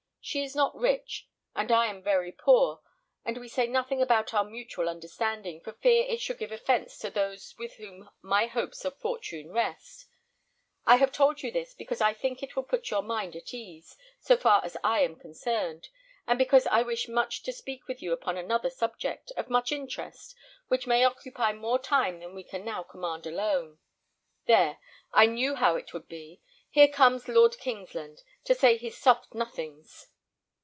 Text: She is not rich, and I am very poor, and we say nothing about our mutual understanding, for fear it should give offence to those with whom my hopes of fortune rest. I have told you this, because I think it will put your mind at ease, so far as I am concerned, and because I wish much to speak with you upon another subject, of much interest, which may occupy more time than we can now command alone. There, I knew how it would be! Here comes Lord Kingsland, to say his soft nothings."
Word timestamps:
She 0.23 0.43
is 0.43 0.55
not 0.55 0.77
rich, 0.77 1.27
and 1.55 1.71
I 1.71 1.87
am 1.87 2.03
very 2.03 2.31
poor, 2.31 2.79
and 3.25 3.35
we 3.39 3.47
say 3.47 3.65
nothing 3.65 4.03
about 4.03 4.35
our 4.35 4.43
mutual 4.43 4.87
understanding, 4.87 5.61
for 5.61 5.73
fear 5.73 6.05
it 6.07 6.21
should 6.21 6.37
give 6.37 6.51
offence 6.51 6.99
to 6.99 7.09
those 7.09 7.55
with 7.57 7.77
whom 7.77 8.07
my 8.21 8.45
hopes 8.45 8.85
of 8.85 8.95
fortune 8.99 9.51
rest. 9.51 10.05
I 10.85 10.97
have 10.97 11.11
told 11.11 11.41
you 11.41 11.49
this, 11.51 11.73
because 11.73 12.01
I 12.01 12.13
think 12.13 12.43
it 12.43 12.55
will 12.55 12.61
put 12.61 12.91
your 12.91 13.01
mind 13.01 13.35
at 13.35 13.51
ease, 13.51 13.97
so 14.19 14.37
far 14.37 14.63
as 14.63 14.77
I 14.83 14.99
am 14.99 15.15
concerned, 15.15 15.89
and 16.27 16.37
because 16.37 16.67
I 16.67 16.83
wish 16.83 17.07
much 17.07 17.41
to 17.41 17.51
speak 17.51 17.87
with 17.87 17.99
you 18.03 18.13
upon 18.13 18.37
another 18.37 18.69
subject, 18.69 19.31
of 19.35 19.49
much 19.49 19.71
interest, 19.71 20.35
which 20.67 20.85
may 20.85 21.03
occupy 21.03 21.51
more 21.51 21.79
time 21.79 22.19
than 22.19 22.35
we 22.35 22.43
can 22.43 22.63
now 22.63 22.83
command 22.83 23.25
alone. 23.25 23.79
There, 24.45 24.77
I 25.11 25.25
knew 25.25 25.55
how 25.55 25.77
it 25.77 25.93
would 25.95 26.07
be! 26.07 26.43
Here 26.69 26.87
comes 26.87 27.27
Lord 27.27 27.57
Kingsland, 27.57 28.21
to 28.43 28.53
say 28.53 28.77
his 28.77 28.95
soft 28.95 29.33
nothings." 29.33 30.07